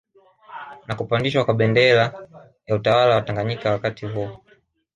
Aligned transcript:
Na 0.87 0.93
kupandishwa 0.99 1.41
kwa 1.45 1.53
Bendera 1.53 2.05
bendera 2.09 2.45
ya 2.67 2.75
utawala 2.75 3.15
wa 3.15 3.21
Tanganyika 3.21 3.71
wakati 3.71 4.05
huo 4.05 4.39